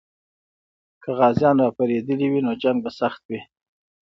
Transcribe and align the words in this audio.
که 1.01 1.09
غازیان 1.19 1.55
راپارېدلي 1.63 2.27
وي، 2.29 2.41
نو 2.45 2.51
جنګ 2.63 2.77
به 2.83 2.89
سخت 2.99 3.21
وي. 3.29 3.41